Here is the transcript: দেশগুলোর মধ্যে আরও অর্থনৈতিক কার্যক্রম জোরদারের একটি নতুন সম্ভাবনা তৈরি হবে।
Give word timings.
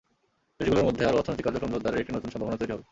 দেশগুলোর 0.57 0.87
মধ্যে 0.87 1.03
আরও 1.09 1.17
অর্থনৈতিক 1.19 1.45
কার্যক্রম 1.47 1.71
জোরদারের 1.73 2.01
একটি 2.03 2.11
নতুন 2.15 2.29
সম্ভাবনা 2.33 2.59
তৈরি 2.59 2.71
হবে। 2.73 2.79